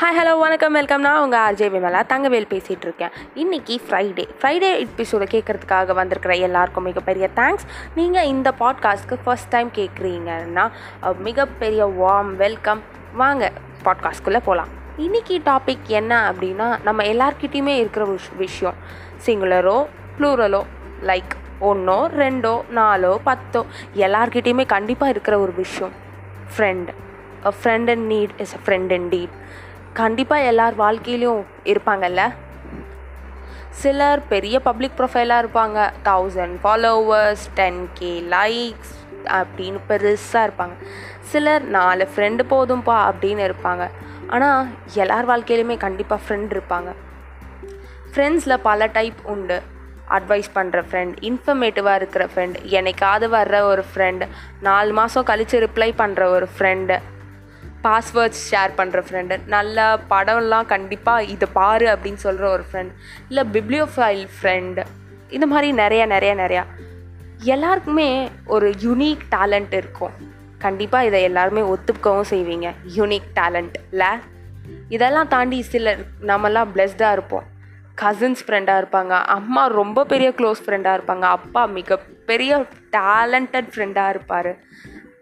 [0.00, 0.72] Hi hello வணக்கம்.
[0.72, 2.00] Welcome நான் உங்கள் ஆர்ஜே விமலா.
[2.08, 3.12] தங்கவேல் பேசிகிட்டு இருக்கேன்
[3.42, 10.64] இன்றைக்கி ஃப்ரைடே ஃப்ரைடே எபிசோடை கேட்குறதுக்காக வந்திருக்கிற எல்லாருக்கும் மிகப்பெரிய தேங்க்ஸ் நீங்கள் இந்த பாட்காஸ்ட்க்கு ஃபர்ஸ்ட் டைம் கேட்குறீங்கன்னா
[11.28, 12.82] மிகப்பெரிய வார்ம் வெல்கம்
[13.12, 13.50] வாங்க
[13.84, 18.74] பாட்காஸ்ட்குள்ளே போகலாம் இன்றைக்கி டாபிக் என்ன அப்படின்னா நம்ம எல்லார்கிட்டேயுமே இருக்கிற ஒரு விஷயம்.
[19.26, 19.78] சிங்குலரோ
[20.18, 20.62] ப்ளூரலோ
[21.12, 21.34] லைக்
[21.70, 25.94] ஒன்றோ ரெண்டோ நாலோ பத்தோ எல்லார்கிட்டேயுமே கண்டிப்பாக இருக்கிற ஒரு விஷயம்.
[26.56, 26.88] Friend
[27.46, 29.34] a friend and need is a friend and deed
[29.98, 32.22] கண்டிப்பாக எல்லார் வாழ்க்கையிலையும் இருப்பாங்கல்ல?
[33.80, 35.78] சிலர் பெரிய பப்ளிக் ப்ரொஃபைலாக இருப்பாங்க.
[36.08, 38.92] Thousand followers ten K likes
[39.38, 40.76] அப்படின்னு பெருசாக இருப்பாங்க.
[41.30, 43.86] சிலர் நாலு ஃப்ரெண்டு போதும்பா அப்படின்னு இருப்பாங்க.
[44.26, 46.92] ஆனால் எல்லார் வாழ்க்கையிலுமே கண்டிப்பாக ஃப்ரெண்ட் இருப்பாங்க.
[48.12, 49.58] ஃப்ரெண்ட்ஸில் பல டைப் உண்டு.
[50.16, 54.26] அட்வைஸ் பண்ணுற ஃப்ரெண்ட் இன்ஃபர்மேட்டிவாக இருக்கிற ஃப்ரெண்ட் என்னைக்காவது வர்ற ஒரு ஃப்ரெண்டு
[54.60, 56.96] நாலு மாதம் கழித்து ரிப்ளை பண்ணுற ஒரு ஃப்ரெண்டு
[57.86, 62.92] பாஸ்வேர்ட்ஸ் ஷேர் பண்ணுற ஃப்ரெண்டு நல்ல படம்லாம் கண்டிப்பாக இதை பாரு அப்படின்னு சொல்கிற ஒரு ஃப்ரெண்ட்
[63.28, 64.84] இல்லை பிப்ளியோஃபைல் ஃப்ரெண்டு
[65.28, 66.64] இந்த மாதிரி நிறையா நிறையா நிறையா.
[67.38, 70.10] எல்லாருக்குமே ஒரு யூனிக் டேலண்ட் இருக்கும்.
[70.58, 72.74] கண்டிப்பாக இதை எல்லாருமே ஒத்துக்கவும் செய்வீங்க.
[72.96, 74.06] யூனிக் டேலண்ட் இல்லை
[74.88, 77.42] இதெல்லாம் தாண்டி சிலர் நம்மலாம் பிளெஸ்டாக இருப்போம்.
[78.02, 79.08] கசின்ஸ் ஃப்ரெண்டாக இருப்பாங்க.
[79.08, 81.20] அம்மா ரொம்ப பெரிய க்ளோஸ் ஃப்ரெண்டாக இருப்பாங்க.
[81.20, 84.58] அப்பா மிகப்பெரிய டேலண்டட் ஃப்ரெண்டாக இருப்பார்.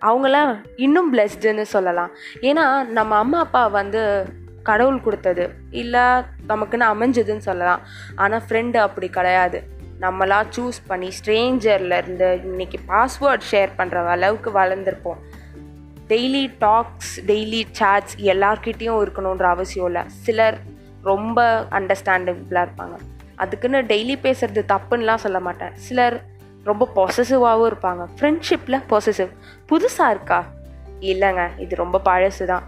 [0.00, 2.10] அவங்களாம் இன்னும் பிளெஸ்டுன்னு சொல்லலாம்.
[2.40, 4.28] ஏன்னா நம்ம அம்மா அப்பா வந்து
[4.62, 5.50] கடவுள் கொடுத்தது.
[5.70, 6.00] இல்லை
[6.48, 7.80] நமக்குன்னு அமைஞ்சதுன்னு சொல்லலாம்.
[8.14, 9.78] ஆனால் ஃப்ரெண்டு அப்படி கிடையாது.
[10.00, 15.20] நம்மளா சூஸ் பண்ணி ஸ்ட்ரேஞ்சர்ல இருந்து இன்னைக்கு பாஸ்வேர்ட் ஷேர் பண்ணுற அளவுக்கு வளர்ந்துருப்போம்.
[16.08, 20.02] டெய்லி டாக்ஸ் டெய்லி சாட்ஸ் எல்லார்கிட்டேயும் இருக்கணுன்ற அவசியம் இல்லை.
[20.06, 20.58] சிலர்
[21.02, 22.96] ரொம்ப அண்டர்ஸ்டாண்டபிளாக இருப்பாங்க.
[23.36, 25.74] அதுக்குன்னு டெய்லி பேசுறது தப்புன்னுலாம் சொல்ல மாட்டேன்.
[25.74, 26.24] சிலர்
[26.68, 28.02] ரொம்ப பொசசிவாகவும் இருப்பாங்க.
[28.16, 29.30] ஃப்ரெண்ட்ஷிப்பில் பொசசிவ்
[29.70, 30.40] புதுசாக இருக்கா?
[31.10, 32.64] இல்லைங்க இது ரொம்ப பழசு தான்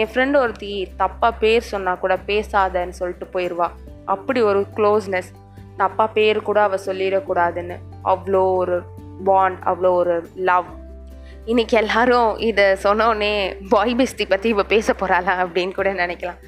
[0.00, 0.70] என் ஃப்ரெண்டு ஒருத்தி
[1.00, 3.68] தப்பாக பேர் சொன்னால் கூட பேசாதன்னு சொல்லிட்டு போயிடுவா
[4.14, 5.30] அப்படி ஒரு க்ளோஸ்னஸ்
[5.80, 7.76] தப்பாக பேர் கூட அவள் சொல்லிடக்கூடாதுன்னு.
[8.12, 8.78] அவ்வளோ ஒரு
[9.28, 10.16] பாண்ட் அவ்வளோ ஒரு
[10.50, 10.70] லவ்
[11.52, 13.32] இன்றைக்கி எல்லாரும் இதை சொன்னோடனே
[13.72, 16.40] பாய் பெஸ்டி பற்றி இப்போ பேச போகிறாளா அப்படின்னு கூட நினைக்கலாம்.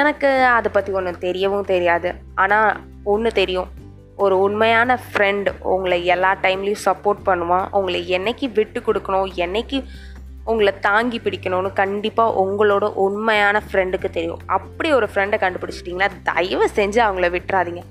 [0.00, 2.10] எனக்கு அதை பற்றி ஒன்றும் தெரியவும் தெரியாது.
[2.34, 2.70] ஆனால்
[3.04, 3.70] ஒன்று தெரியும்.
[4.24, 7.66] ஒரு உண்மையான ஃப்ரெண்ட் உங்களை எல்லா டைம்லேயும் சப்போர்ட் பண்ணுவான்.
[7.78, 9.78] உங்களை என்னைக்கு விட்டு கொடுக்கணும் என்னைக்கு
[10.50, 14.40] உங்களை தாங்கி பிடிக்கணும்னு கண்டிப்பாக உங்களோட உண்மையான ஃப்ரெண்டுக்கு தெரியும்.
[14.58, 17.82] அப்படி ஒரு ஃப்ரெண்டை கண்டுபிடிச்சிட்டிங்களா தயவு செஞ்சு அவங்கள விட்டுறாதீங்க.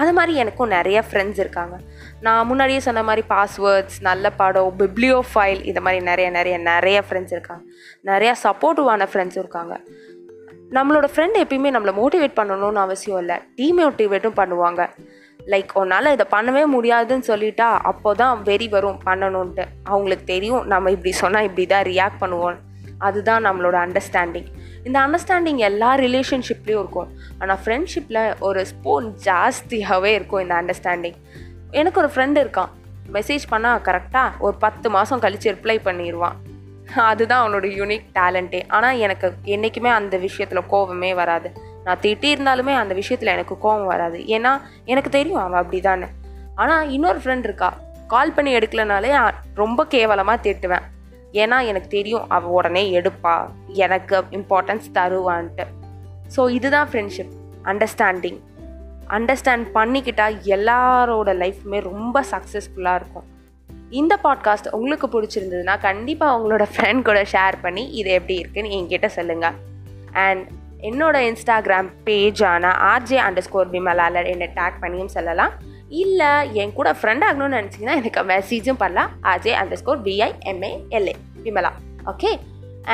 [0.00, 1.76] அது மாதிரி எனக்கும் நிறைய ஃப்ரெண்ட்ஸ் இருக்காங்க.
[2.24, 7.34] நான் முன்னாடியே சொன்ன மாதிரி பாஸ்வேர்ட்ஸ் நல்ல படம் பிப்ளியோ ஃபைல் இதை மாதிரி நிறைய நிறைய நிறைய ஃப்ரெண்ட்ஸ்
[7.36, 7.64] இருக்காங்க.
[8.10, 9.76] நிறையா சப்போர்ட்டிவான ஃப்ரெண்ட்ஸும் இருக்காங்க.
[10.76, 13.36] நம்மளோட ஃப்ரெண்ட் எப்பயுமே நம்மளை மோட்டிவேட் பண்ணணும்னு அவசியம் இல்லை.
[13.58, 14.82] டீமோட்டிவேட்டும் பண்ணுவாங்க.
[15.52, 21.12] லைக் உன்னால் இதை பண்ணவே முடியாதுன்னு சொல்லிட்டா அப்போ தான் வெறி வரும் பண்ணணுன்ட்டு அவங்களுக்கு தெரியும் நம்ம இப்படி
[21.22, 22.56] சொன்னால் இப்படி தான் ரியாக்ட் பண்ணுவோம்.
[23.06, 24.48] அதுதான் நம்மளோட அண்டர்ஸ்டாண்டிங்
[24.86, 27.08] இந்த அண்டர்ஸ்டாண்டிங் எல்லா ரிலேஷன்ஷிப்லேயும் இருக்கும்.
[27.40, 31.18] ஆனால் ஃப்ரெண்ட்ஷிப்பில் ஒரு ஸ்பூன் ஜாஸ்தியாகவே இருக்கும் இந்த அண்டர்ஸ்டாண்டிங்
[31.80, 32.72] எனக்கு ஒரு ஃப்ரெண்டு இருக்கான்.
[33.16, 36.36] மெசேஜ் பண்ணால் கரெக்டாக ஒரு பத்து மாதம் கழித்து ரிப்ளை பண்ணிடுவான்
[37.10, 41.48] அதுதான் அவனோட யூனிக் டேலண்ட்டே ஆனால் எனக்கு என்றைக்குமே அந்த விஷயத்தில் கோபமே வராது.
[41.86, 44.18] நான் திட்டியிருந்தாலுமே அந்த விஷயத்தில் எனக்கு கோபம் வராது.
[44.36, 44.52] ஏன்னா
[44.92, 46.08] எனக்கு தெரியும் அவன் அப்படிதானே.
[46.62, 47.70] ஆனால் இன்னொரு ஃப்ரெண்ட் இருக்கா.
[48.12, 49.12] கால் பண்ணி எடுக்கலனாலே
[49.54, 50.84] ரொம்ப கேவலமாக திட்டுவேன்.
[51.42, 53.36] ஏன்னா எனக்கு தெரியும் அவள் உடனே எடுப்பா.
[53.84, 55.66] எனக்கு இம்பார்ட்டன்ஸ் தருவான்ட்டு.
[56.36, 57.32] ஸோ இதுதான் ஃப்ரெண்ட்ஷிப்
[57.70, 58.38] அண்டர்ஸ்டாண்டிங்
[59.16, 63.26] அண்டர்ஸ்டாண்ட் பண்ணிக்கிட்டால் எல்லாரோட லைஃப்புமே ரொம்ப சக்ஸஸ்ஃபுல்லாக இருக்கும்.
[64.00, 69.58] இந்த பாட்காஸ்ட் உங்களுக்கு பிடிச்சிருந்ததுன்னா கண்டிப்பாக உங்களோட ஃப்ரெண்ட் கூட ஷேர் பண்ணி இது எப்படி இருக்குன்னு என்கிட்ட சொல்லுங்கள்
[70.26, 70.44] அண்ட்
[70.88, 75.52] என்னோட இன்ஸ்டாகிராம் பேஜான ஆர்ஜே அண்டர் ஸ்கோர் விமலாலர் என்னை டேக் பண்ணியும் சொல்லலாம்.
[76.02, 76.30] இல்லை
[76.60, 79.10] என் கூட ஃப்ரெண்ட் ஆகணும்னு நினச்சிங்கன்னா எனக்கு மெசேஜும் பண்ணலாம்.
[79.32, 81.14] RJ underscore V I M A L A
[81.46, 81.72] Vimala
[82.12, 82.32] okay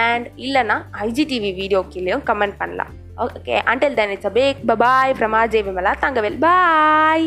[0.06, 0.76] and இல்லைனா
[1.06, 2.92] ஐஜிடிவி வீடியோ கீழேயும் கமெண்ட் பண்ணலாம்.
[3.24, 6.38] Okay until then it's a back bye bye from RJ Vimala Thangavel.
[6.48, 7.26] Bye